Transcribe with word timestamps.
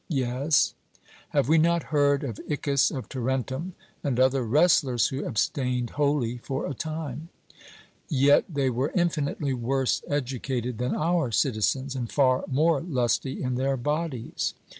'Yes.' 0.07 0.73
Have 1.29 1.47
we 1.47 1.59
not 1.59 1.83
heard 1.93 2.23
of 2.23 2.39
Iccus 2.47 2.89
of 2.89 3.07
Tarentum 3.07 3.75
and 4.03 4.19
other 4.19 4.41
wrestlers 4.41 5.09
who 5.09 5.23
abstained 5.23 5.91
wholly 5.91 6.39
for 6.39 6.65
a 6.65 6.73
time? 6.73 7.29
Yet 8.09 8.45
they 8.49 8.71
were 8.71 8.91
infinitely 8.95 9.53
worse 9.53 10.01
educated 10.07 10.79
than 10.79 10.95
our 10.95 11.31
citizens, 11.31 11.95
and 11.95 12.11
far 12.11 12.45
more 12.47 12.81
lusty 12.81 13.43
in 13.43 13.53
their 13.53 13.77
bodies. 13.77 14.55